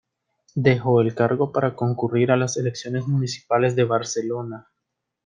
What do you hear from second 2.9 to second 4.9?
municipales de Barcelona.